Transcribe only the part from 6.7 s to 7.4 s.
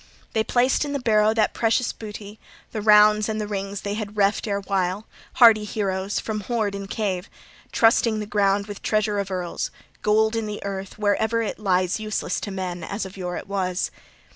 in cave,